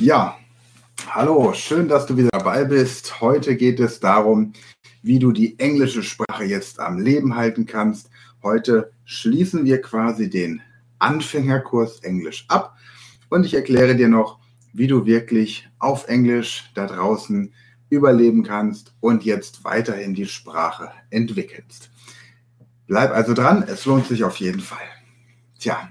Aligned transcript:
Ja, 0.00 0.38
hallo, 1.10 1.52
schön, 1.52 1.86
dass 1.86 2.06
du 2.06 2.16
wieder 2.16 2.30
dabei 2.32 2.64
bist. 2.64 3.20
Heute 3.20 3.54
geht 3.54 3.78
es 3.80 4.00
darum, 4.00 4.54
wie 5.02 5.18
du 5.18 5.30
die 5.30 5.58
englische 5.58 6.02
Sprache 6.02 6.44
jetzt 6.44 6.80
am 6.80 6.98
Leben 6.98 7.36
halten 7.36 7.66
kannst. 7.66 8.08
Heute 8.42 8.92
schließen 9.04 9.66
wir 9.66 9.82
quasi 9.82 10.30
den 10.30 10.62
Anfängerkurs 11.00 12.00
Englisch 12.00 12.46
ab 12.48 12.78
und 13.28 13.44
ich 13.44 13.52
erkläre 13.52 13.94
dir 13.94 14.08
noch, 14.08 14.38
wie 14.72 14.86
du 14.86 15.04
wirklich 15.04 15.68
auf 15.78 16.08
Englisch 16.08 16.70
da 16.74 16.86
draußen 16.86 17.52
überleben 17.90 18.42
kannst 18.42 18.94
und 19.00 19.26
jetzt 19.26 19.64
weiterhin 19.64 20.14
die 20.14 20.24
Sprache 20.24 20.92
entwickelst. 21.10 21.90
Bleib 22.86 23.10
also 23.10 23.34
dran, 23.34 23.64
es 23.68 23.84
lohnt 23.84 24.06
sich 24.06 24.24
auf 24.24 24.36
jeden 24.36 24.60
Fall. 24.60 24.78
Tja, 25.58 25.90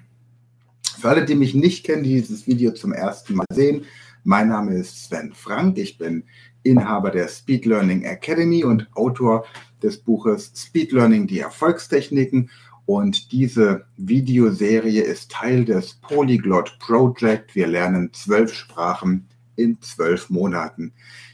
für 0.99 1.09
alle, 1.09 1.25
die 1.25 1.35
mich 1.35 1.55
nicht 1.55 1.85
kennen, 1.85 2.03
die 2.03 2.15
dieses 2.15 2.45
Video 2.45 2.71
zum 2.71 2.91
ersten 2.91 3.35
Mal 3.35 3.45
sehen, 3.51 3.85
mein 4.23 4.49
Name 4.49 4.75
ist 4.75 5.05
Sven 5.05 5.31
Frank. 5.33 5.77
Ich 5.77 5.97
bin 5.97 6.25
Inhaber 6.63 7.09
der 7.09 7.29
Speed 7.29 7.65
Learning 7.65 8.03
Academy 8.03 8.65
und 8.65 8.89
Autor 8.95 9.45
des 9.81 9.97
Buches 9.97 10.51
Speed 10.55 10.91
Learning, 10.91 11.25
die 11.25 11.39
Erfolgstechniken. 11.39 12.49
Und 12.85 13.31
diese 13.31 13.85
Videoserie 13.95 15.01
ist 15.01 15.31
Teil 15.31 15.63
des 15.63 15.93
Polyglot 16.01 16.77
Project. 16.79 17.55
Wir 17.55 17.67
lernen 17.67 18.11
zwölf 18.13 18.53
Sprachen 18.53 19.29
in 19.55 19.81
zwölf 19.81 20.29
Monaten. 20.29 20.93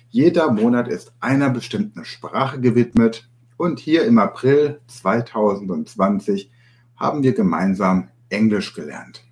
Jeder 0.09 0.51
Monat 0.51 0.87
ist 0.87 1.11
einer 1.21 1.49
bestimmten 1.49 2.05
Sprache 2.05 2.61
gewidmet. 2.61 3.27
Und 3.57 3.79
hier 3.79 4.05
im 4.05 4.19
April 4.19 4.81
2020 4.87 6.51
haben 6.97 7.23
wir 7.23 7.33
gemeinsam 7.33 8.09
Englisch 8.29 8.73
gelernt. 8.73 9.24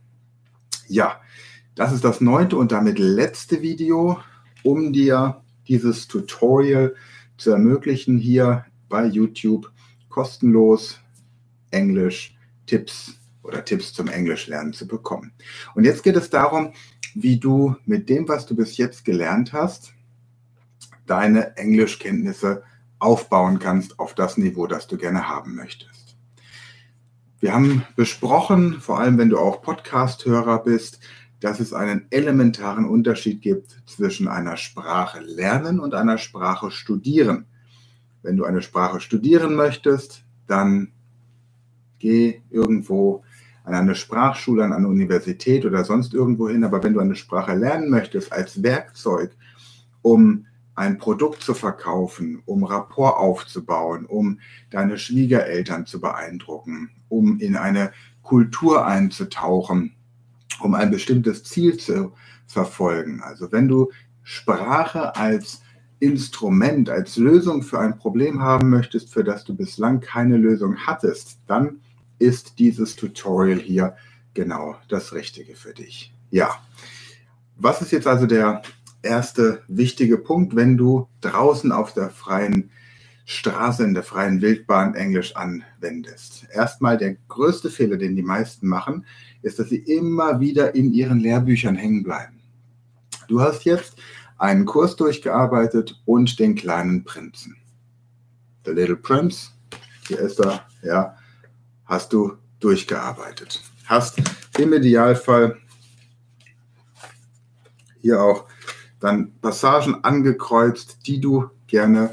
Ja, 0.87 1.21
das 1.75 1.93
ist 1.93 2.03
das 2.03 2.21
neunte 2.21 2.57
und 2.57 2.71
damit 2.71 2.99
letzte 2.99 3.61
Video, 3.61 4.19
um 4.63 4.93
dir 4.93 5.41
dieses 5.67 6.07
Tutorial 6.07 6.95
zu 7.37 7.51
ermöglichen, 7.51 8.17
hier 8.17 8.65
bei 8.89 9.05
YouTube 9.05 9.71
kostenlos 10.09 10.99
Englisch 11.71 12.37
Tipps 12.67 13.15
oder 13.41 13.65
Tipps 13.65 13.93
zum 13.93 14.07
Englischlernen 14.07 14.73
zu 14.73 14.87
bekommen. 14.87 15.33
Und 15.75 15.83
jetzt 15.83 16.03
geht 16.03 16.15
es 16.15 16.29
darum, 16.29 16.73
wie 17.15 17.37
du 17.39 17.75
mit 17.85 18.09
dem, 18.09 18.27
was 18.27 18.45
du 18.45 18.55
bis 18.55 18.77
jetzt 18.77 19.05
gelernt 19.05 19.53
hast, 19.53 19.93
deine 21.05 21.57
Englischkenntnisse 21.57 22.63
aufbauen 22.99 23.59
kannst 23.59 23.99
auf 23.99 24.13
das 24.13 24.37
Niveau, 24.37 24.67
das 24.67 24.87
du 24.87 24.97
gerne 24.97 25.27
haben 25.27 25.55
möchtest. 25.55 26.02
Wir 27.43 27.53
haben 27.53 27.83
besprochen, 27.97 28.79
vor 28.79 29.01
allem 29.01 29.17
wenn 29.17 29.27
du 29.27 29.37
auch 29.37 29.61
Podcast-Hörer 29.61 30.63
bist, 30.63 31.01
dass 31.41 31.59
es 31.59 31.73
einen 31.73 32.05
elementaren 32.09 32.85
Unterschied 32.85 33.41
gibt 33.41 33.83
zwischen 33.85 34.29
einer 34.29 34.55
Sprache 34.55 35.19
lernen 35.19 35.81
und 35.81 35.93
einer 35.93 36.17
Sprache 36.17 36.71
studieren. 36.71 37.47
Wenn 38.21 38.37
du 38.37 38.45
eine 38.45 38.61
Sprache 38.61 39.01
studieren 39.01 39.55
möchtest, 39.55 40.23
dann 40.47 40.93
geh 41.99 42.41
irgendwo 42.49 43.25
an 43.65 43.73
eine 43.73 43.95
Sprachschule, 43.95 44.63
an 44.63 44.71
eine 44.71 44.87
Universität 44.87 45.65
oder 45.65 45.83
sonst 45.83 46.13
irgendwo 46.13 46.47
hin. 46.47 46.63
Aber 46.63 46.81
wenn 46.81 46.93
du 46.93 47.01
eine 47.01 47.15
Sprache 47.15 47.55
lernen 47.55 47.89
möchtest 47.89 48.31
als 48.31 48.63
Werkzeug, 48.63 49.35
um 50.01 50.45
ein 50.75 50.97
Produkt 50.97 51.43
zu 51.43 51.53
verkaufen, 51.53 52.41
um 52.45 52.63
Rapport 52.63 53.17
aufzubauen, 53.17 54.05
um 54.05 54.39
deine 54.69 54.97
Schwiegereltern 54.97 55.85
zu 55.85 55.99
beeindrucken, 55.99 56.89
um 57.13 57.39
in 57.39 57.55
eine 57.55 57.91
Kultur 58.21 58.85
einzutauchen, 58.85 59.95
um 60.61 60.73
ein 60.73 60.91
bestimmtes 60.91 61.43
Ziel 61.43 61.77
zu 61.77 62.13
verfolgen. 62.47 63.21
Also 63.21 63.51
wenn 63.51 63.67
du 63.67 63.91
Sprache 64.23 65.15
als 65.15 65.61
Instrument, 65.99 66.89
als 66.89 67.17
Lösung 67.17 67.63
für 67.63 67.79
ein 67.79 67.97
Problem 67.97 68.41
haben 68.41 68.69
möchtest, 68.69 69.13
für 69.13 69.23
das 69.23 69.45
du 69.45 69.55
bislang 69.55 69.99
keine 69.99 70.37
Lösung 70.37 70.77
hattest, 70.85 71.39
dann 71.47 71.81
ist 72.19 72.59
dieses 72.59 72.95
Tutorial 72.95 73.59
hier 73.59 73.95
genau 74.33 74.75
das 74.89 75.13
Richtige 75.13 75.55
für 75.55 75.73
dich. 75.73 76.13
Ja, 76.29 76.55
was 77.57 77.81
ist 77.81 77.91
jetzt 77.91 78.07
also 78.07 78.25
der 78.25 78.63
erste 79.01 79.61
wichtige 79.67 80.17
Punkt, 80.17 80.55
wenn 80.55 80.77
du 80.77 81.07
draußen 81.21 81.71
auf 81.71 81.93
der 81.93 82.09
freien 82.09 82.71
Straße 83.25 83.83
in 83.83 83.93
der 83.93 84.03
freien 84.03 84.41
Wildbahn 84.41 84.95
Englisch 84.95 85.35
anwendest. 85.35 86.45
Erstmal 86.51 86.97
der 86.97 87.15
größte 87.29 87.69
Fehler, 87.69 87.97
den 87.97 88.15
die 88.15 88.21
meisten 88.21 88.67
machen, 88.67 89.05
ist, 89.41 89.59
dass 89.59 89.69
sie 89.69 89.77
immer 89.77 90.39
wieder 90.39 90.75
in 90.75 90.93
ihren 90.93 91.19
Lehrbüchern 91.19 91.75
hängen 91.75 92.03
bleiben. 92.03 92.41
Du 93.27 93.41
hast 93.41 93.63
jetzt 93.63 93.95
einen 94.37 94.65
Kurs 94.65 94.95
durchgearbeitet 94.95 96.01
und 96.05 96.37
den 96.39 96.55
kleinen 96.55 97.03
Prinzen. 97.05 97.55
The 98.65 98.71
Little 98.71 98.97
Prince, 98.97 99.51
hier 100.07 100.19
ist 100.19 100.39
er, 100.39 100.65
ja, 100.81 101.15
hast 101.85 102.11
du 102.11 102.33
durchgearbeitet. 102.59 103.61
Hast 103.85 104.21
im 104.57 104.73
Idealfall 104.73 105.57
hier 108.01 108.21
auch 108.21 108.45
dann 108.99 109.33
Passagen 109.41 110.03
angekreuzt, 110.03 110.99
die 111.07 111.19
du 111.19 111.49
gerne 111.67 112.11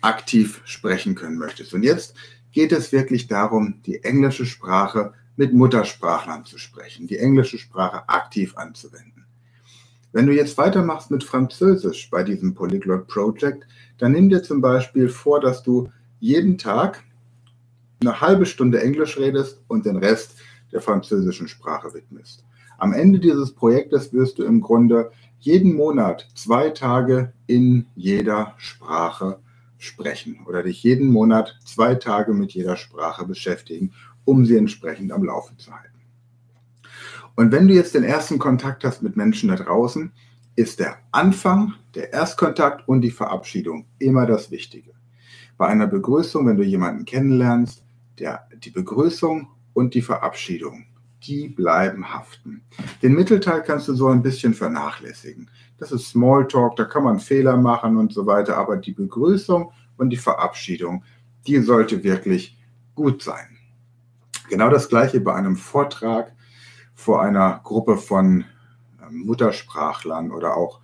aktiv 0.00 0.62
sprechen 0.64 1.14
können 1.14 1.38
möchtest. 1.38 1.74
Und 1.74 1.82
jetzt 1.82 2.14
geht 2.52 2.72
es 2.72 2.92
wirklich 2.92 3.26
darum, 3.26 3.82
die 3.86 4.02
englische 4.04 4.46
Sprache 4.46 5.12
mit 5.36 5.52
Muttersprachlern 5.52 6.44
zu 6.44 6.58
sprechen, 6.58 7.06
die 7.06 7.18
englische 7.18 7.58
Sprache 7.58 8.08
aktiv 8.08 8.56
anzuwenden. 8.56 9.24
Wenn 10.12 10.26
du 10.26 10.34
jetzt 10.34 10.56
weitermachst 10.58 11.10
mit 11.10 11.22
Französisch 11.22 12.10
bei 12.10 12.22
diesem 12.22 12.54
Polyglot 12.54 13.06
Project, 13.06 13.66
dann 13.98 14.12
nimm 14.12 14.28
dir 14.28 14.42
zum 14.42 14.60
Beispiel 14.60 15.08
vor, 15.08 15.40
dass 15.40 15.62
du 15.62 15.90
jeden 16.18 16.58
Tag 16.58 17.04
eine 18.00 18.20
halbe 18.20 18.46
Stunde 18.46 18.80
Englisch 18.80 19.18
redest 19.18 19.60
und 19.68 19.84
den 19.84 19.96
Rest 19.96 20.36
der 20.72 20.80
französischen 20.80 21.48
Sprache 21.48 21.92
widmest. 21.94 22.44
Am 22.78 22.92
Ende 22.92 23.18
dieses 23.18 23.52
Projektes 23.52 24.12
wirst 24.12 24.38
du 24.38 24.44
im 24.44 24.60
Grunde 24.60 25.10
jeden 25.40 25.74
Monat 25.74 26.28
zwei 26.34 26.70
Tage 26.70 27.32
in 27.46 27.86
jeder 27.94 28.54
Sprache 28.56 29.40
sprechen 29.78 30.40
oder 30.46 30.62
dich 30.62 30.82
jeden 30.82 31.08
Monat 31.08 31.58
zwei 31.64 31.94
Tage 31.94 32.34
mit 32.34 32.52
jeder 32.52 32.76
Sprache 32.76 33.24
beschäftigen, 33.24 33.92
um 34.24 34.44
sie 34.44 34.56
entsprechend 34.56 35.12
am 35.12 35.24
Laufen 35.24 35.58
zu 35.58 35.72
halten. 35.72 35.98
Und 37.36 37.52
wenn 37.52 37.68
du 37.68 37.74
jetzt 37.74 37.94
den 37.94 38.04
ersten 38.04 38.38
Kontakt 38.38 38.84
hast 38.84 39.02
mit 39.02 39.16
Menschen 39.16 39.48
da 39.48 39.56
draußen, 39.56 40.12
ist 40.56 40.80
der 40.80 40.98
Anfang, 41.12 41.74
der 41.94 42.12
Erstkontakt 42.12 42.88
und 42.88 43.00
die 43.00 43.12
Verabschiedung 43.12 43.86
immer 44.00 44.26
das 44.26 44.50
Wichtige. 44.50 44.90
Bei 45.56 45.68
einer 45.68 45.86
Begrüßung, 45.86 46.46
wenn 46.48 46.56
du 46.56 46.64
jemanden 46.64 47.04
kennenlernst, 47.04 47.84
der, 48.18 48.48
die 48.58 48.70
Begrüßung 48.70 49.46
und 49.72 49.94
die 49.94 50.02
Verabschiedung 50.02 50.87
die 51.22 51.48
bleiben 51.48 52.12
haften. 52.12 52.62
Den 53.02 53.14
Mittelteil 53.14 53.62
kannst 53.62 53.88
du 53.88 53.94
so 53.94 54.08
ein 54.08 54.22
bisschen 54.22 54.54
vernachlässigen. 54.54 55.50
Das 55.78 55.92
ist 55.92 56.08
Smalltalk, 56.08 56.76
da 56.76 56.84
kann 56.84 57.04
man 57.04 57.18
Fehler 57.18 57.56
machen 57.56 57.96
und 57.96 58.12
so 58.12 58.26
weiter, 58.26 58.56
aber 58.56 58.76
die 58.76 58.92
Begrüßung 58.92 59.72
und 59.96 60.10
die 60.10 60.16
Verabschiedung, 60.16 61.04
die 61.46 61.60
sollte 61.60 62.02
wirklich 62.02 62.58
gut 62.94 63.22
sein. 63.22 63.58
Genau 64.48 64.70
das 64.70 64.88
gleiche 64.88 65.20
bei 65.20 65.34
einem 65.34 65.56
Vortrag 65.56 66.32
vor 66.94 67.22
einer 67.22 67.60
Gruppe 67.62 67.96
von 67.96 68.44
ähm, 69.02 69.18
Muttersprachlern 69.26 70.32
oder 70.32 70.56
auch 70.56 70.80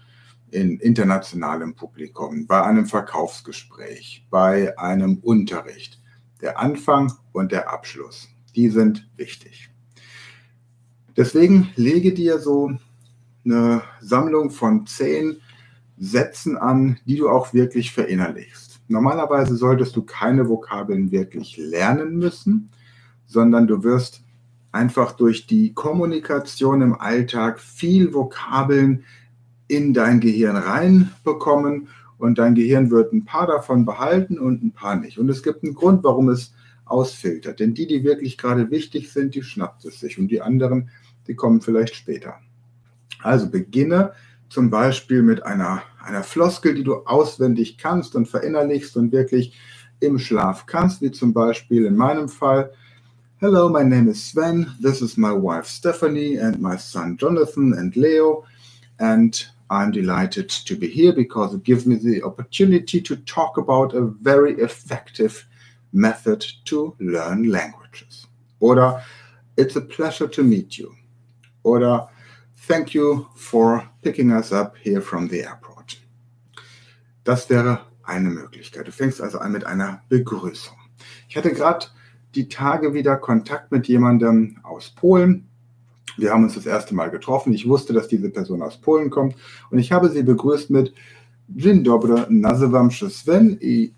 in 0.50 0.78
internationalem 0.78 1.74
Publikum, 1.74 2.46
bei 2.46 2.62
einem 2.62 2.86
Verkaufsgespräch, 2.86 4.26
bei 4.30 4.78
einem 4.78 5.18
Unterricht. 5.18 6.00
Der 6.40 6.60
Anfang 6.60 7.12
und 7.32 7.50
der 7.50 7.72
Abschluss, 7.72 8.28
die 8.54 8.68
sind 8.68 9.10
wichtig. 9.16 9.73
Deswegen 11.16 11.70
lege 11.76 12.12
dir 12.12 12.38
so 12.38 12.72
eine 13.44 13.82
Sammlung 14.00 14.50
von 14.50 14.86
zehn 14.86 15.36
Sätzen 15.96 16.56
an, 16.56 16.98
die 17.06 17.16
du 17.16 17.28
auch 17.28 17.54
wirklich 17.54 17.92
verinnerlichst. 17.92 18.80
Normalerweise 18.88 19.56
solltest 19.56 19.96
du 19.96 20.02
keine 20.02 20.48
Vokabeln 20.48 21.12
wirklich 21.12 21.56
lernen 21.56 22.16
müssen, 22.16 22.70
sondern 23.26 23.66
du 23.66 23.82
wirst 23.84 24.22
einfach 24.72 25.12
durch 25.12 25.46
die 25.46 25.72
Kommunikation 25.72 26.82
im 26.82 26.94
Alltag 26.94 27.60
viel 27.60 28.12
Vokabeln 28.12 29.04
in 29.68 29.94
dein 29.94 30.20
Gehirn 30.20 30.56
reinbekommen 30.56 31.88
und 32.18 32.38
dein 32.38 32.54
Gehirn 32.54 32.90
wird 32.90 33.12
ein 33.12 33.24
paar 33.24 33.46
davon 33.46 33.84
behalten 33.84 34.38
und 34.38 34.62
ein 34.62 34.72
paar 34.72 34.96
nicht. 34.96 35.18
Und 35.18 35.28
es 35.28 35.42
gibt 35.42 35.62
einen 35.62 35.74
Grund, 35.74 36.04
warum 36.04 36.28
es 36.28 36.52
ausfiltert. 36.84 37.60
Denn 37.60 37.74
die, 37.74 37.86
die 37.86 38.04
wirklich 38.04 38.36
gerade 38.36 38.70
wichtig 38.70 39.12
sind, 39.12 39.34
die 39.34 39.42
schnappt 39.42 39.84
es 39.84 40.00
sich 40.00 40.18
und 40.18 40.28
die 40.28 40.42
anderen, 40.42 40.90
die 41.26 41.34
kommen 41.34 41.60
vielleicht 41.60 41.94
später. 41.94 42.34
Also 43.22 43.48
beginne 43.48 44.12
zum 44.48 44.70
Beispiel 44.70 45.22
mit 45.22 45.44
einer, 45.44 45.82
einer 46.04 46.22
Floskel, 46.22 46.74
die 46.74 46.84
du 46.84 46.96
auswendig 47.06 47.78
kannst 47.78 48.14
und 48.14 48.28
verinnerlichst 48.28 48.96
und 48.96 49.12
wirklich 49.12 49.58
im 50.00 50.18
Schlaf 50.18 50.66
kannst, 50.66 51.02
wie 51.02 51.10
zum 51.10 51.32
Beispiel 51.32 51.86
in 51.86 51.96
meinem 51.96 52.28
Fall. 52.28 52.72
Hello, 53.38 53.68
my 53.68 53.82
name 53.82 54.10
is 54.10 54.30
Sven. 54.30 54.66
This 54.80 55.00
is 55.00 55.16
my 55.16 55.32
wife 55.32 55.68
Stephanie 55.68 56.38
and 56.38 56.60
my 56.60 56.76
son 56.76 57.16
Jonathan 57.16 57.74
and 57.74 57.96
Leo. 57.96 58.44
And 58.98 59.34
I'm 59.70 59.90
delighted 59.90 60.48
to 60.66 60.76
be 60.76 60.86
here 60.86 61.12
because 61.12 61.54
it 61.54 61.64
gives 61.64 61.84
me 61.84 61.96
the 61.96 62.22
opportunity 62.22 63.00
to 63.00 63.16
talk 63.16 63.56
about 63.58 63.94
a 63.94 64.02
very 64.02 64.54
effective 64.60 65.46
method 65.92 66.44
to 66.66 66.94
learn 67.00 67.50
languages. 67.50 68.26
Oder 68.60 69.02
it's 69.56 69.76
a 69.76 69.80
pleasure 69.80 70.28
to 70.28 70.42
meet 70.42 70.78
you. 70.78 70.94
Oder 71.64 72.08
thank 72.68 72.94
you 72.94 73.26
for 73.34 73.82
picking 74.02 74.30
us 74.30 74.52
up 74.52 74.76
here 74.80 75.00
from 75.00 75.28
the 75.28 75.40
airport. 75.40 76.00
Das 77.24 77.50
wäre 77.50 77.80
eine 78.04 78.30
Möglichkeit. 78.30 78.86
Du 78.86 78.92
fängst 78.92 79.20
also 79.20 79.38
an 79.38 79.50
mit 79.50 79.64
einer 79.64 80.02
Begrüßung. 80.08 80.76
Ich 81.28 81.36
hatte 81.36 81.52
gerade 81.52 81.86
die 82.36 82.48
Tage 82.48 82.94
wieder 82.94 83.16
Kontakt 83.16 83.72
mit 83.72 83.88
jemandem 83.88 84.58
aus 84.62 84.90
Polen. 84.90 85.48
Wir 86.16 86.30
haben 86.30 86.44
uns 86.44 86.54
das 86.54 86.66
erste 86.66 86.94
Mal 86.94 87.10
getroffen. 87.10 87.52
Ich 87.52 87.66
wusste, 87.68 87.92
dass 87.92 88.06
diese 88.06 88.30
Person 88.30 88.62
aus 88.62 88.80
Polen 88.80 89.10
kommt 89.10 89.34
und 89.70 89.78
ich 89.78 89.90
habe 89.90 90.10
sie 90.10 90.22
begrüßt 90.22 90.70
mit 90.70 90.94
Dzień 91.48 91.82
dobry, 91.82 92.14
nazywam 92.30 92.90
się 92.90 93.10
Sven 93.10 93.56
i 93.60 93.94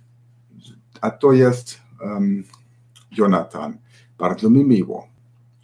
a 1.01 1.11
to 1.11 1.33
jest 1.33 1.81
um, 2.01 2.45
Jonathan. 3.11 3.79
Bardzo 4.19 4.51
mi 4.51 4.65
miło. 4.65 5.09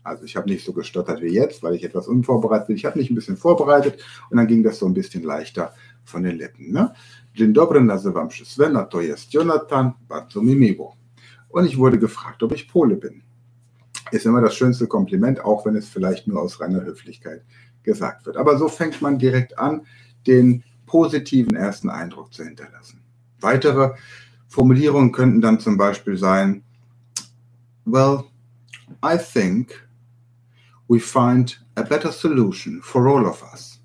Also 0.04 0.24
ich 0.24 0.36
habe 0.36 0.50
nicht 0.50 0.64
so 0.64 0.72
gestottert 0.72 1.20
wie 1.20 1.32
jetzt, 1.32 1.62
weil 1.62 1.74
ich 1.74 1.84
etwas 1.84 2.08
unvorbereitet 2.08 2.66
bin. 2.66 2.76
Ich 2.76 2.84
habe 2.84 2.98
mich 2.98 3.10
ein 3.10 3.14
bisschen 3.14 3.36
vorbereitet 3.36 4.02
und 4.30 4.36
dann 4.36 4.46
ging 4.46 4.62
das 4.62 4.78
so 4.78 4.86
ein 4.86 4.94
bisschen 4.94 5.22
leichter 5.22 5.72
von 6.04 6.22
den 6.22 6.36
Lippen. 6.36 6.72
Ne? 6.72 6.92
Dzień 7.34 7.52
dobry, 7.52 7.80
nazywam 7.80 8.30
się 8.30 8.44
Sven, 8.44 8.76
a 8.76 8.84
to 8.84 9.00
jest 9.00 9.34
Jonathan. 9.34 9.92
Bardzo 10.08 10.42
mi 10.42 10.56
miło. 10.56 10.96
Und 11.50 11.66
ich 11.66 11.78
wurde 11.78 11.98
gefragt, 11.98 12.42
ob 12.42 12.52
ich 12.52 12.68
Pole 12.68 12.96
bin. 12.96 13.22
Ist 14.10 14.26
immer 14.26 14.40
das 14.40 14.54
schönste 14.54 14.86
Kompliment, 14.86 15.44
auch 15.44 15.64
wenn 15.64 15.76
es 15.76 15.88
vielleicht 15.88 16.26
nur 16.26 16.42
aus 16.42 16.60
reiner 16.60 16.84
Höflichkeit 16.84 17.42
gesagt 17.82 18.26
wird. 18.26 18.36
Aber 18.36 18.58
so 18.58 18.68
fängt 18.68 19.00
man 19.02 19.18
direkt 19.18 19.58
an, 19.58 19.86
den 20.26 20.64
positiven 20.86 21.56
ersten 21.56 21.88
Eindruck 21.88 22.32
zu 22.32 22.44
hinterlassen. 22.44 23.00
Weitere 23.40 23.92
Formulierungen 24.48 25.12
könnten 25.12 25.40
dann 25.40 25.60
zum 25.60 25.78
Beispiel 25.78 26.16
sein, 26.16 26.62
well, 27.84 28.24
I 29.04 29.16
think 29.16 29.88
we 30.92 31.00
find 31.00 31.56
a 31.76 31.82
better 31.82 32.12
solution 32.12 32.82
for 32.82 33.08
all 33.08 33.26
of 33.26 33.42
us. 33.42 33.80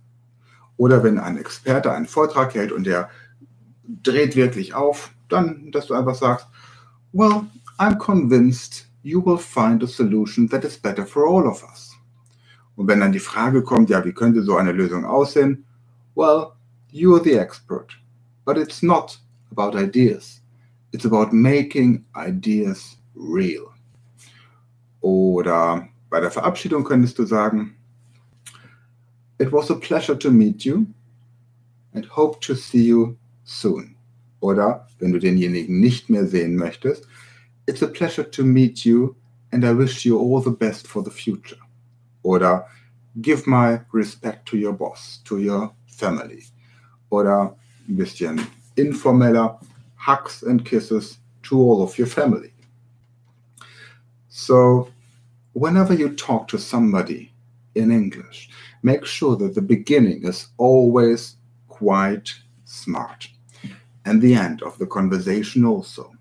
Oder 0.76 1.02
wenn 1.04 1.18
ein 1.18 1.38
Experte 1.38 1.92
einen 1.92 2.06
Vortrag 2.06 2.54
hält 2.54 2.74
und 2.74 2.84
der 2.84 3.10
dreht 4.04 4.36
wirklich 4.36 4.74
auf, 4.74 5.12
dann, 5.30 5.72
dass 5.72 5.88
du 5.88 5.94
einfach 5.94 6.16
sagst, 6.16 6.48
well, 7.14 7.46
I'm 7.80 7.98
convinced 7.98 8.88
you 9.04 9.26
will 9.26 9.38
find 9.38 9.82
a 9.84 9.88
solution 9.88 10.50
that 10.50 10.66
is 10.66 10.78
better 10.78 11.06
for 11.06 11.26
all 11.26 11.48
of 11.48 11.64
us. 11.64 11.96
Und 12.76 12.88
wenn 12.88 13.00
dann 13.00 13.14
die 13.14 13.20
Frage 13.20 13.64
kommt, 13.64 13.90
ja, 13.90 14.04
wie 14.04 14.12
könnte 14.12 14.44
so 14.44 14.58
eine 14.58 14.74
Lösung 14.74 15.06
aussehen? 15.06 15.66
Well, 16.14 16.52
you 16.92 17.16
are 17.16 17.24
the 17.24 17.38
expert. 17.38 17.98
But 18.46 18.58
it's 18.58 18.84
not 18.84 19.20
about 19.52 19.78
ideas. 19.78 20.42
It's 20.92 21.06
about 21.06 21.32
making 21.32 22.06
ideas 22.14 22.98
real. 23.16 23.72
Oder 25.00 25.88
bei 26.10 26.20
der 26.20 26.32
Verabschiedung 26.32 26.84
könntest 26.84 27.18
du 27.20 27.26
sagen, 27.26 27.76
It 29.40 29.52
was 29.52 29.70
a 29.70 29.76
pleasure 29.76 30.18
to 30.18 30.32
meet 30.32 30.64
you 30.64 30.88
and 31.94 32.08
hope 32.16 32.40
to 32.42 32.56
see 32.56 32.88
you 32.88 33.16
soon. 33.44 33.96
Oder 34.40 34.88
wenn 35.00 35.12
du 35.12 35.20
denjenigen 35.20 35.80
nicht 35.80 36.10
mehr 36.10 36.26
sehen 36.26 36.56
möchtest, 36.56 37.08
It's 37.68 37.84
a 37.84 37.88
pleasure 37.88 38.30
to 38.32 38.44
meet 38.44 38.86
you 38.86 39.16
and 39.52 39.64
I 39.64 39.78
wish 39.78 40.06
you 40.06 40.18
all 40.18 40.42
the 40.42 40.52
best 40.52 40.88
for 40.88 41.04
the 41.04 41.12
future. 41.12 41.60
Oder 42.24 42.66
Give 43.22 43.48
my 43.48 43.80
respect 43.94 44.48
to 44.50 44.58
your 44.58 44.74
boss, 44.74 45.22
to 45.26 45.38
your 45.38 45.74
family. 45.88 46.44
Oder 47.10 47.56
ein 47.88 47.96
bisschen 47.96 48.40
informeller, 48.76 49.60
Hugs 49.96 50.44
and 50.44 50.64
kisses 50.64 51.20
to 51.42 51.58
all 51.58 51.82
of 51.82 51.98
your 51.98 52.08
family. 52.08 52.54
So, 54.30 54.90
whenever 55.58 55.92
you 55.92 56.10
talk 56.10 56.48
to 56.48 56.60
somebody 56.60 57.34
in 57.74 57.92
English, 57.92 58.48
make 58.84 59.04
sure 59.04 59.36
that 59.36 59.56
the 59.56 59.62
beginning 59.62 60.24
is 60.24 60.50
always 60.58 61.38
quite 61.68 62.32
smart. 62.66 63.28
And 64.06 64.22
the 64.22 64.36
end 64.36 64.62
of 64.62 64.78
the 64.78 64.86
conversation 64.86 65.66
also. 65.66 66.14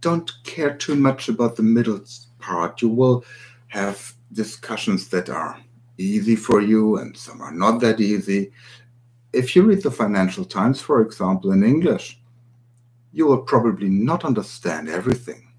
Don't 0.00 0.30
care 0.42 0.74
too 0.76 0.96
much 0.96 1.28
about 1.28 1.54
the 1.54 1.62
middle 1.62 2.00
part. 2.40 2.82
You 2.82 2.88
will 2.88 3.24
have 3.68 4.12
discussions 4.32 5.08
that 5.10 5.28
are 5.28 5.56
easy 5.98 6.34
for 6.34 6.60
you 6.60 6.98
and 6.98 7.16
some 7.16 7.40
are 7.40 7.54
not 7.54 7.78
that 7.80 8.00
easy. 8.00 8.50
If 9.32 9.54
you 9.54 9.62
read 9.62 9.82
the 9.84 9.90
Financial 9.92 10.44
Times, 10.44 10.80
for 10.80 11.00
example, 11.00 11.52
in 11.52 11.62
English, 11.62 12.20
you 13.12 13.26
will 13.26 13.42
probably 13.42 13.88
not 13.88 14.24
understand 14.24 14.88
everything. 14.88 15.52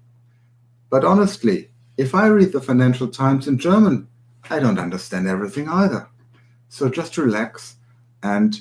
But 0.90 1.04
honestly, 1.04 1.69
if 2.00 2.14
I 2.14 2.28
read 2.28 2.52
the 2.52 2.62
Financial 2.62 3.08
Times 3.08 3.46
in 3.46 3.58
German, 3.58 4.08
I 4.48 4.58
don't 4.58 4.78
understand 4.78 5.28
everything 5.28 5.68
either. 5.68 6.08
So 6.70 6.88
just 6.88 7.18
relax 7.18 7.76
and 8.22 8.58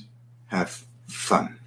have 0.48 0.84
fun. 1.08 1.58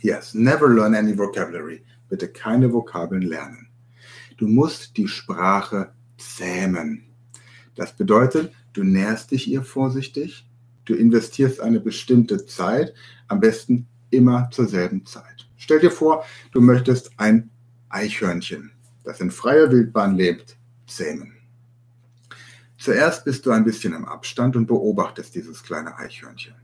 Yes, 0.00 0.32
never 0.32 0.68
learn 0.68 0.94
any 0.94 1.12
vocabulary. 1.12 1.82
Bitte 2.08 2.28
keine 2.28 2.72
Vokabeln 2.72 3.22
lernen. 3.22 3.66
Du 4.38 4.46
musst 4.46 4.96
die 4.96 5.08
Sprache 5.08 5.92
zähmen. 6.18 7.02
Das 7.74 7.96
bedeutet, 7.96 8.52
du 8.72 8.84
näherst 8.84 9.32
dich 9.32 9.48
ihr 9.48 9.64
vorsichtig, 9.64 10.46
du 10.84 10.94
investierst 10.94 11.60
eine 11.60 11.80
bestimmte 11.80 12.46
Zeit, 12.46 12.94
am 13.26 13.40
besten 13.40 13.88
immer 14.10 14.48
zur 14.52 14.68
selben 14.68 15.04
Zeit. 15.04 15.48
Stell 15.56 15.80
dir 15.80 15.90
vor, 15.90 16.24
du 16.52 16.60
möchtest 16.60 17.10
ein 17.16 17.50
Eichhörnchen, 17.88 18.70
das 19.02 19.20
in 19.20 19.32
freier 19.32 19.72
Wildbahn 19.72 20.14
lebt, 20.14 20.59
zähmen. 20.90 21.32
Zuerst 22.78 23.24
bist 23.24 23.44
du 23.44 23.50
ein 23.50 23.64
bisschen 23.64 23.94
im 23.94 24.06
Abstand 24.06 24.56
und 24.56 24.66
beobachtest 24.66 25.34
dieses 25.34 25.62
kleine 25.62 25.96
Eichhörnchen. 25.98 26.54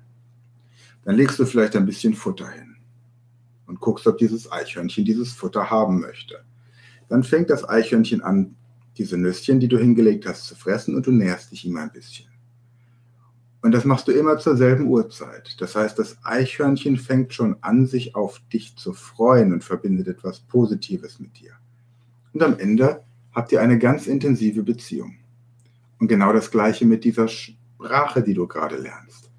Dann 1.05 1.15
legst 1.15 1.39
du 1.39 1.45
vielleicht 1.45 1.77
ein 1.77 1.87
bisschen 1.87 2.15
Futter 2.15 2.49
hin 2.49 2.77
und 3.67 3.81
guckst, 3.81 4.07
ob 4.07 4.19
dieses 4.19 4.51
Eichhörnchen 4.51 5.05
dieses 5.05 5.33
Futter 5.33 5.71
haben 5.71 6.01
möchte. 6.01 6.45
Dann 7.09 7.23
fängt 7.23 7.51
das 7.51 7.69
Eichhörnchen 7.69 8.23
an, 8.23 8.57
diese 8.97 9.19
Nüsschen, 9.19 9.61
die 9.61 9.69
du 9.69 9.79
hingelegt 9.79 10.27
hast, 10.27 10.47
zu 10.47 10.55
fressen 10.55 10.97
und 10.97 11.07
du 11.07 11.13
näherst 11.13 11.53
dich 11.53 11.65
ihm 11.65 11.77
ein 11.77 11.93
bisschen. 11.93 12.29
Und 13.63 13.73
das 13.73 13.85
machst 13.85 14.09
du 14.09 14.13
immer 14.13 14.39
zur 14.39 14.57
selben 14.57 14.87
Uhrzeit. 14.87 15.61
Das 15.61 15.75
heißt, 15.75 15.99
das 15.99 16.17
Eichhörnchen 16.23 16.97
fängt 16.97 17.35
schon 17.35 17.57
an, 17.63 17.87
sich 17.87 18.15
auf 18.15 18.41
dich 18.53 18.77
zu 18.77 18.93
freuen 18.93 19.53
und 19.53 19.65
verbindet 19.65 20.09
etwas 20.09 20.41
Positives 20.41 21.19
mit 21.19 21.39
dir. 21.39 21.53
Und 22.33 22.43
am 22.43 22.59
Ende 22.59 23.03
habt 23.37 23.53
ihr 23.53 23.61
eine 23.61 23.79
ganz 23.79 24.07
intensive 24.07 24.63
Beziehung. 24.63 25.19
Und 25.99 26.09
genau 26.09 26.33
das 26.33 26.51
gleiche 26.51 26.87
mit 26.87 27.05
dieser 27.05 27.29
Sprache, 27.29 28.23
die 28.23 28.33
du 28.33 28.47
gerade 28.47 28.79
lernst. 28.79 29.31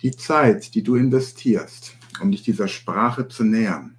Die 0.00 0.12
Zeit, 0.12 0.74
die 0.76 0.84
du 0.84 0.94
investierst, 0.94 1.96
um 2.22 2.30
dich 2.30 2.44
dieser 2.44 2.68
Sprache 2.68 3.26
zu 3.26 3.42
nähern, 3.42 3.96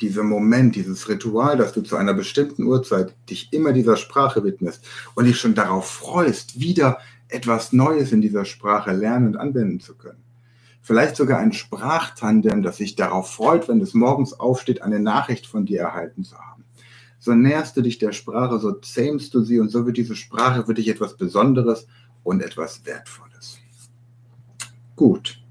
dieser 0.00 0.22
Moment, 0.22 0.76
dieses 0.76 1.10
Ritual, 1.10 1.58
dass 1.58 1.72
du 1.72 1.82
zu 1.82 1.96
einer 1.96 2.14
bestimmten 2.14 2.62
Uhrzeit 2.64 3.14
dich 3.28 3.52
immer 3.52 3.72
dieser 3.72 3.98
Sprache 3.98 4.42
widmest 4.42 4.86
und 5.14 5.26
dich 5.26 5.38
schon 5.38 5.54
darauf 5.54 5.90
freust, 5.90 6.58
wieder 6.58 6.98
etwas 7.28 7.72
Neues 7.72 8.12
in 8.12 8.22
dieser 8.22 8.46
Sprache 8.46 8.92
lernen 8.92 9.26
und 9.26 9.36
anwenden 9.36 9.80
zu 9.80 9.94
können. 9.94 10.22
Vielleicht 10.80 11.16
sogar 11.16 11.40
ein 11.40 11.52
Sprachtandem, 11.52 12.62
das 12.62 12.78
sich 12.78 12.96
darauf 12.96 13.30
freut, 13.30 13.68
wenn 13.68 13.80
es 13.80 13.92
morgens 13.92 14.32
aufsteht, 14.32 14.80
eine 14.80 15.00
Nachricht 15.00 15.46
von 15.46 15.66
dir 15.66 15.80
erhalten 15.80 16.24
zu 16.24 16.38
haben 16.38 16.56
so 17.26 17.34
näherst 17.34 17.76
du 17.76 17.82
dich 17.82 17.98
der 17.98 18.12
Sprache, 18.12 18.58
so 18.58 18.72
zähmst 18.72 19.34
du 19.34 19.42
sie 19.42 19.58
und 19.58 19.68
so 19.68 19.84
wird 19.84 19.96
diese 19.96 20.14
Sprache 20.14 20.64
für 20.64 20.74
dich 20.74 20.88
etwas 20.88 21.16
Besonderes 21.16 21.86
und 22.22 22.40
etwas 22.40 22.86
Wertvolles. 22.86 23.58
Gut. 24.94 25.42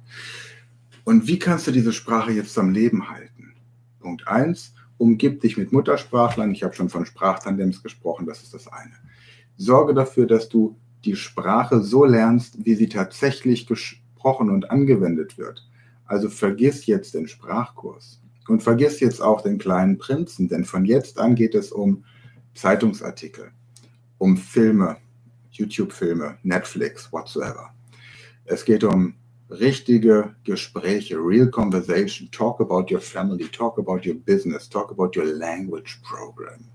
Und 1.04 1.28
wie 1.28 1.38
kannst 1.38 1.68
du 1.68 1.72
diese 1.72 1.92
Sprache 1.92 2.32
jetzt 2.32 2.58
am 2.58 2.72
Leben 2.72 3.10
halten? 3.10 3.56
Punkt 4.00 4.26
1, 4.28 4.74
umgib 4.98 5.42
dich 5.42 5.58
mit 5.58 5.74
Muttersprachlern. 5.74 6.52
Ich 6.52 6.64
habe 6.64 6.74
schon 6.74 6.90
von 6.90 7.06
Sprachtandems 7.06 7.84
gesprochen, 7.84 8.26
das 8.26 8.42
ist 8.42 8.54
das 8.54 8.68
eine. 8.70 8.96
Sorge 9.58 9.94
dafür, 9.94 10.28
dass 10.28 10.48
du 10.48 10.78
die 11.04 11.18
Sprache 11.18 11.82
so 11.82 12.06
lernst, 12.06 12.66
wie 12.66 12.76
sie 12.76 12.88
tatsächlich 12.88 13.68
gesprochen 13.68 14.50
und 14.50 14.72
angewendet 14.72 15.38
wird. 15.38 15.68
Also 16.06 16.30
vergiss 16.30 16.86
jetzt 16.86 17.14
den 17.14 17.28
Sprachkurs. 17.28 18.22
Und 18.48 18.62
vergiss 18.62 19.00
jetzt 19.00 19.22
auch 19.22 19.42
den 19.42 19.58
kleinen 19.58 19.98
Prinzen, 19.98 20.48
denn 20.48 20.66
von 20.66 20.86
jetzt 20.86 21.18
an 21.18 21.36
geht 21.36 21.56
es 21.56 21.72
um 21.72 22.04
Zeitungsartikel, 22.54 23.52
um 24.18 24.38
Filme, 24.38 24.98
YouTube-Filme, 25.52 26.38
Netflix, 26.44 27.12
whatsoever. 27.12 27.74
Es 28.46 28.64
geht 28.64 28.84
um 28.84 29.16
richtige 29.50 30.36
Gespräche, 30.44 31.18
real 31.18 31.50
conversation. 31.50 32.30
Talk 32.32 32.60
about 32.62 32.94
your 32.94 33.02
family, 33.02 33.48
talk 33.50 33.78
about 33.78 34.02
your 34.06 34.16
business, 34.16 34.70
talk 34.70 34.92
about 34.92 35.16
your 35.16 35.26
language 35.26 36.00
program, 36.04 36.66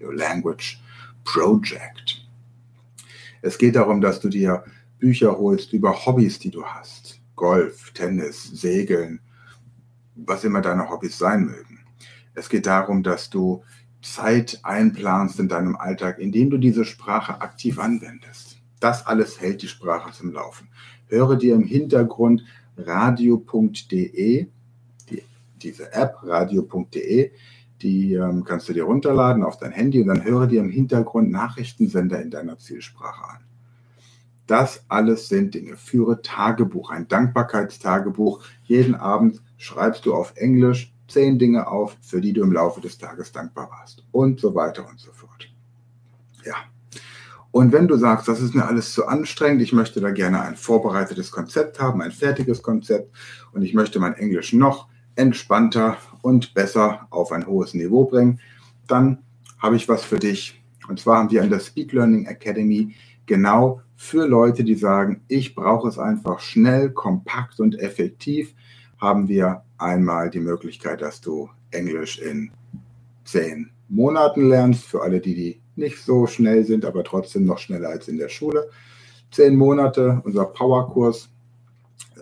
your 0.00 0.14
language 0.14 0.80
project. 1.24 2.22
Es 3.42 3.56
geht 3.58 3.76
darum, 3.76 4.00
dass 4.00 4.20
du 4.20 4.28
dir 4.28 4.64
Bücher 4.98 5.38
holst 5.38 5.72
über 5.72 5.92
Hobbys, 5.92 6.38
die 6.38 6.50
du 6.50 6.64
hast. 6.64 7.20
Golf, 7.36 7.92
Tennis, 7.92 8.42
Segeln, 8.44 9.20
was 10.26 10.44
immer 10.44 10.60
deine 10.60 10.90
Hobbys 10.90 11.18
sein 11.18 11.44
mögen. 11.44 11.80
Es 12.34 12.48
geht 12.48 12.66
darum, 12.66 13.02
dass 13.02 13.30
du 13.30 13.62
Zeit 14.02 14.60
einplanst 14.62 15.40
in 15.40 15.48
deinem 15.48 15.76
Alltag, 15.76 16.18
indem 16.18 16.50
du 16.50 16.58
diese 16.58 16.84
Sprache 16.84 17.40
aktiv 17.40 17.78
anwendest. 17.78 18.60
Das 18.80 19.06
alles 19.06 19.40
hält 19.40 19.62
die 19.62 19.68
Sprache 19.68 20.12
zum 20.12 20.32
Laufen. 20.32 20.68
Höre 21.08 21.36
dir 21.36 21.54
im 21.54 21.64
Hintergrund 21.64 22.44
radio.de, 22.76 24.46
die, 25.10 25.22
diese 25.56 25.92
App 25.92 26.18
radio.de, 26.22 27.32
die 27.82 28.14
ähm, 28.14 28.44
kannst 28.44 28.68
du 28.68 28.72
dir 28.72 28.84
runterladen 28.84 29.42
auf 29.42 29.58
dein 29.58 29.72
Handy 29.72 30.00
und 30.00 30.08
dann 30.08 30.24
höre 30.24 30.46
dir 30.46 30.60
im 30.60 30.70
Hintergrund 30.70 31.30
Nachrichtensender 31.30 32.20
in 32.20 32.30
deiner 32.30 32.58
Zielsprache 32.58 33.24
an. 33.28 33.47
Das 34.48 34.82
alles 34.88 35.28
sind 35.28 35.54
Dinge. 35.54 35.76
Führe 35.76 36.22
Tagebuch, 36.22 36.90
ein 36.90 37.06
Dankbarkeitstagebuch. 37.06 38.42
Jeden 38.64 38.94
Abend 38.94 39.42
schreibst 39.58 40.06
du 40.06 40.14
auf 40.14 40.32
Englisch 40.36 40.92
zehn 41.06 41.38
Dinge 41.38 41.68
auf, 41.68 41.96
für 42.00 42.22
die 42.22 42.32
du 42.32 42.42
im 42.42 42.52
Laufe 42.52 42.80
des 42.80 42.96
Tages 42.96 43.30
dankbar 43.30 43.70
warst. 43.70 44.04
Und 44.10 44.40
so 44.40 44.54
weiter 44.54 44.88
und 44.88 44.98
so 44.98 45.12
fort. 45.12 45.50
Ja. 46.44 46.54
Und 47.50 47.72
wenn 47.72 47.88
du 47.88 47.96
sagst, 47.96 48.26
das 48.26 48.40
ist 48.40 48.54
mir 48.54 48.64
alles 48.64 48.94
zu 48.94 49.06
anstrengend, 49.06 49.60
ich 49.60 49.74
möchte 49.74 50.00
da 50.00 50.10
gerne 50.12 50.40
ein 50.40 50.56
vorbereitetes 50.56 51.30
Konzept 51.30 51.78
haben, 51.78 52.00
ein 52.00 52.12
fertiges 52.12 52.62
Konzept 52.62 53.14
und 53.52 53.62
ich 53.62 53.74
möchte 53.74 54.00
mein 54.00 54.14
Englisch 54.14 54.54
noch 54.54 54.88
entspannter 55.14 55.98
und 56.22 56.54
besser 56.54 57.06
auf 57.10 57.32
ein 57.32 57.46
hohes 57.46 57.74
Niveau 57.74 58.06
bringen, 58.06 58.40
dann 58.86 59.18
habe 59.58 59.76
ich 59.76 59.88
was 59.88 60.04
für 60.04 60.18
dich. 60.18 60.62
Und 60.88 61.00
zwar 61.00 61.18
haben 61.18 61.30
wir 61.30 61.42
an 61.42 61.50
der 61.50 61.60
Speed 61.60 61.92
Learning 61.92 62.26
Academy 62.26 62.94
genau 63.26 63.82
für 64.00 64.28
Leute, 64.28 64.62
die 64.62 64.76
sagen, 64.76 65.22
ich 65.26 65.56
brauche 65.56 65.88
es 65.88 65.98
einfach 65.98 66.38
schnell, 66.38 66.90
kompakt 66.90 67.58
und 67.58 67.80
effektiv, 67.80 68.54
haben 68.96 69.26
wir 69.26 69.64
einmal 69.76 70.30
die 70.30 70.38
Möglichkeit, 70.38 71.02
dass 71.02 71.20
du 71.20 71.50
Englisch 71.72 72.20
in 72.20 72.52
zehn 73.24 73.70
Monaten 73.88 74.48
lernst, 74.48 74.84
für 74.84 75.02
alle, 75.02 75.18
die, 75.18 75.34
die 75.34 75.60
nicht 75.74 75.98
so 75.98 76.28
schnell 76.28 76.64
sind, 76.64 76.84
aber 76.84 77.02
trotzdem 77.02 77.44
noch 77.44 77.58
schneller 77.58 77.88
als 77.88 78.06
in 78.06 78.18
der 78.18 78.28
Schule. 78.28 78.70
Zehn 79.32 79.56
Monate, 79.56 80.22
unser 80.24 80.44
Powerkurs. 80.44 81.28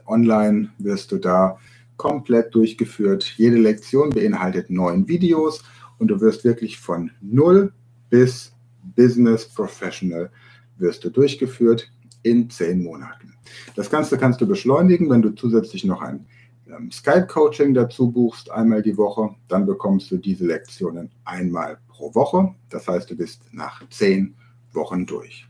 Online 0.06 0.70
wirst 0.78 1.12
du 1.12 1.18
da 1.18 1.58
komplett 1.98 2.54
durchgeführt. 2.54 3.34
Jede 3.36 3.58
Lektion 3.58 4.10
beinhaltet 4.10 4.70
neun 4.70 5.06
Videos 5.08 5.62
und 5.98 6.08
du 6.08 6.22
wirst 6.22 6.42
wirklich 6.42 6.78
von 6.78 7.10
null 7.20 7.74
bis 8.08 8.54
Business 8.96 9.46
Professional 9.46 10.30
wirst 10.78 11.04
du 11.04 11.10
durchgeführt 11.10 11.90
in 12.22 12.50
zehn 12.50 12.82
Monaten. 12.82 13.34
Das 13.74 13.90
Ganze 13.90 14.18
kannst 14.18 14.40
du 14.40 14.46
beschleunigen, 14.46 15.08
wenn 15.10 15.22
du 15.22 15.30
zusätzlich 15.30 15.84
noch 15.84 16.02
ein 16.02 16.26
ähm, 16.68 16.90
Skype-Coaching 16.90 17.74
dazu 17.74 18.10
buchst, 18.10 18.50
einmal 18.50 18.82
die 18.82 18.96
Woche. 18.96 19.34
Dann 19.48 19.66
bekommst 19.66 20.10
du 20.10 20.16
diese 20.16 20.46
Lektionen 20.46 21.10
einmal 21.24 21.78
pro 21.88 22.14
Woche. 22.14 22.54
Das 22.70 22.88
heißt, 22.88 23.10
du 23.10 23.16
bist 23.16 23.42
nach 23.52 23.88
zehn 23.90 24.34
Wochen 24.72 25.06
durch. 25.06 25.46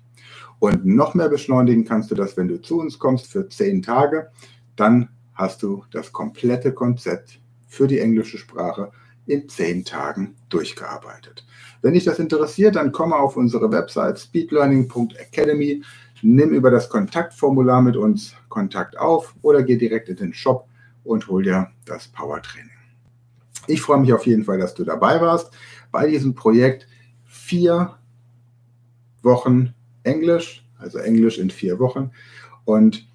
Und 0.59 0.87
noch 0.87 1.15
mehr 1.15 1.29
beschleunigen 1.29 1.85
kannst 1.85 2.11
du 2.11 2.15
das, 2.15 2.37
wenn 2.37 2.49
du 2.49 2.61
zu 2.61 2.81
uns 2.81 2.99
kommst 2.99 3.27
für 3.27 3.49
zehn 3.49 3.83
Tage. 3.83 4.31
Dann 4.75 5.09
hast 5.35 5.63
du 5.63 5.85
das 5.91 6.13
komplette 6.13 6.73
Konzept 6.73 7.41
für 7.69 7.87
die 7.87 7.99
englische 7.99 8.39
Sprache 8.39 8.91
in 9.27 9.49
zehn 9.49 9.85
Tagen 9.85 10.37
durchgearbeitet. 10.49 11.45
Wenn 11.83 11.95
dich 11.95 12.05
das 12.05 12.19
interessiert, 12.19 12.77
dann 12.77 12.93
komme 12.93 13.17
auf 13.17 13.37
unsere 13.37 13.71
Website 13.71 14.19
speedlearning.academy, 14.19 15.83
nimm 16.23 16.51
über 16.51 16.71
das 16.71 16.89
Kontaktformular 16.89 17.83
mit 17.83 17.97
uns 17.97 18.35
Kontakt 18.49 18.99
auf 18.99 19.35
oder 19.43 19.63
geh 19.63 19.77
direkt 19.77 20.09
in 20.09 20.17
den 20.17 20.33
Shop 20.33 20.67
und 21.05 21.29
hol 21.29 21.43
dir 21.43 21.69
das 21.85 22.09
Power 22.09 22.41
Training. 22.43 22.71
Ich 23.67 23.83
freue 23.83 24.01
mich 24.01 24.13
auf 24.13 24.27
jeden 24.27 24.45
Fall, 24.45 24.59
dass 24.59 24.75
du 24.75 24.85
dabei 24.85 25.21
warst 25.21 25.53
bei 25.91 26.07
diesem 26.07 26.35
Projekt. 26.35 26.87
Vier 27.25 27.97
Wochen 29.23 29.75
Englisch, 30.05 30.65
also 30.79 30.99
Englisch 30.99 31.39
in 31.39 31.51
vier 31.51 31.79
Wochen. 31.79 32.13
Und 32.65 33.07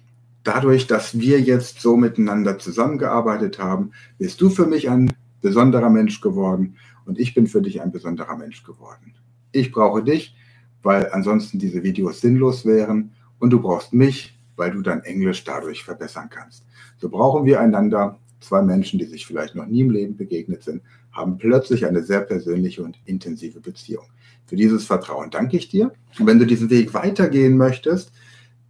dadurch, 0.44 0.86
dass 0.86 1.18
wir 1.18 1.40
jetzt 1.40 1.80
so 1.80 1.96
miteinander 1.96 2.58
zusammengearbeitet 2.58 3.58
haben, 3.58 3.92
bist 4.18 4.40
du 4.40 4.50
für 4.50 4.66
mich 4.66 4.90
ein 4.90 5.12
besonderer 5.42 5.90
Mensch 5.90 6.20
geworden 6.20 6.76
und 7.04 7.18
ich 7.18 7.34
bin 7.34 7.46
für 7.46 7.60
dich 7.60 7.82
ein 7.82 7.92
besonderer 7.92 8.36
Mensch 8.36 8.62
geworden. 8.62 9.14
Ich 9.52 9.70
brauche 9.70 10.02
dich, 10.02 10.34
weil 10.82 11.10
ansonsten 11.12 11.58
diese 11.58 11.82
Videos 11.82 12.20
sinnlos 12.20 12.64
wären 12.64 13.12
und 13.38 13.50
du 13.50 13.60
brauchst 13.60 13.92
mich, 13.92 14.38
weil 14.56 14.70
du 14.70 14.80
dein 14.82 15.02
Englisch 15.02 15.44
dadurch 15.44 15.84
verbessern 15.84 16.28
kannst. 16.30 16.64
So 16.98 17.08
brauchen 17.08 17.44
wir 17.44 17.60
einander. 17.60 18.18
Zwei 18.40 18.62
Menschen, 18.62 18.98
die 18.98 19.04
sich 19.04 19.24
vielleicht 19.24 19.54
noch 19.54 19.66
nie 19.66 19.82
im 19.82 19.90
Leben 19.90 20.16
begegnet 20.16 20.64
sind, 20.64 20.82
haben 21.12 21.38
plötzlich 21.38 21.86
eine 21.86 22.02
sehr 22.02 22.22
persönliche 22.22 22.82
und 22.82 22.98
intensive 23.04 23.60
Beziehung. 23.60 24.06
Für 24.46 24.56
dieses 24.56 24.84
Vertrauen 24.84 25.30
danke 25.30 25.56
ich 25.56 25.68
dir. 25.68 25.92
Und 26.18 26.26
wenn 26.26 26.40
du 26.40 26.46
diesen 26.46 26.68
Weg 26.68 26.92
weitergehen 26.92 27.56
möchtest, 27.56 28.12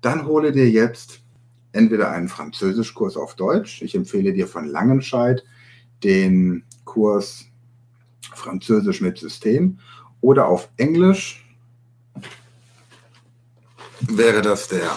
dann 0.03 0.27
hole 0.27 0.53
dir 0.53 0.69
jetzt 0.69 1.21
entweder 1.73 2.11
einen 2.11 2.29
Französischkurs 2.29 3.17
auf 3.17 3.35
Deutsch. 3.35 3.81
Ich 3.83 3.95
empfehle 3.95 4.33
dir 4.35 4.47
von 4.47 4.67
Langenscheid 4.67 5.43
den 6.05 6.65
Kurs 6.85 7.47
Französisch 8.35 9.01
mit 9.01 9.19
System 9.19 9.79
oder 10.21 10.47
auf 10.47 10.69
Englisch 10.77 11.45
wäre 14.01 14.43
das 14.43 14.69
der 14.69 14.97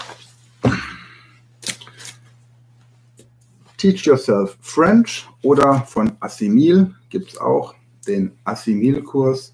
Teach 3.77 4.05
Yourself 4.05 4.57
French 4.61 5.27
oder 5.41 5.81
von 5.81 6.13
Assimil 6.19 6.95
gibt 7.09 7.33
es 7.33 7.37
auch 7.37 7.75
den 8.07 8.31
Assimil-Kurs. 8.43 9.53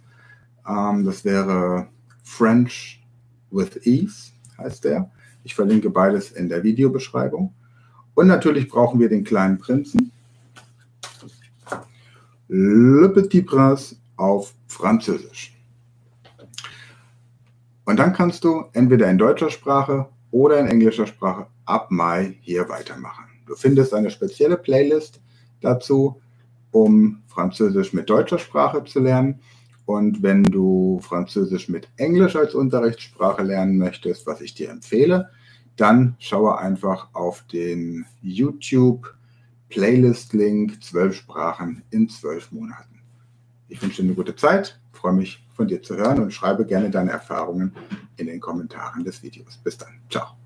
Ähm, 0.67 1.03
das 1.03 1.25
wäre 1.25 1.88
French 2.24 3.03
with 3.50 3.86
Ease, 3.86 4.31
heißt 4.58 4.86
der. 4.86 5.12
Ich 5.43 5.55
verlinke 5.55 5.89
beides 5.89 6.31
in 6.31 6.48
der 6.48 6.63
Videobeschreibung. 6.63 7.53
Und 8.13 8.27
natürlich 8.27 8.70
brauchen 8.70 9.00
wir 9.00 9.10
den 9.10 9.24
kleinen 9.24 9.58
Prinzen. 9.58 10.11
Le 12.53 13.08
Petit 13.08 13.43
Prince 13.43 13.96
auf 14.17 14.53
Französisch. 14.67 15.58
Und 17.86 17.98
dann 17.98 18.12
kannst 18.12 18.43
du 18.43 18.65
entweder 18.74 19.10
in 19.10 19.17
deutscher 19.17 19.50
Sprache 19.50 20.10
oder 20.31 20.60
in 20.60 20.67
englischer 20.67 21.08
Sprache 21.08 21.48
ab 21.63 21.91
Mai 21.91 22.36
hier 22.41 22.67
weitermachen. 22.67 23.24
Du 23.46 23.55
findest 23.55 23.93
eine 23.93 24.10
spezielle 24.12 24.58
Playlist 24.58 25.22
dazu, 25.62 26.20
um 26.72 27.24
Französisch 27.27 27.93
mit 27.93 28.10
deutscher 28.10 28.38
Sprache 28.38 28.84
zu 28.84 29.00
lernen. 29.00 29.39
Und 29.86 30.22
wenn 30.22 30.43
du 30.43 31.00
Französisch 31.01 31.70
mit 31.70 31.88
Englisch 31.96 32.36
als 32.36 32.53
Unterrichtssprache 32.53 33.43
lernen 33.43 33.77
möchtest, 33.77 34.27
was 34.27 34.41
ich 34.41 34.53
dir 34.55 34.72
empfehle, 34.72 35.29
dann 35.77 36.17
schaue 36.20 36.58
einfach 36.58 37.08
auf 37.13 37.43
den 37.43 38.05
YouTube 38.22 39.15
Playlist-Link 39.72 40.84
zwölf 40.84 41.16
Sprachen 41.16 41.82
in 41.90 42.10
zwölf 42.10 42.51
Monaten. 42.51 43.01
Ich 43.70 43.82
wünsche 43.82 44.01
dir 44.01 44.10
eine 44.10 44.16
gute 44.16 44.36
Zeit, 44.36 44.80
freue 44.92 45.13
mich 45.13 45.48
von 45.56 45.68
dir 45.68 45.82
zu 45.82 45.96
hören 45.96 46.20
und 46.22 46.34
schreibe 46.34 46.66
gerne 46.66 46.90
deine 46.90 47.12
Erfahrungen 47.12 47.74
in 48.18 48.28
den 48.28 48.42
Kommentaren 48.42 49.04
des 49.04 49.24
Videos. 49.24 49.58
Bis 49.58 49.78
dann. 49.78 50.01
Ciao. 50.10 50.40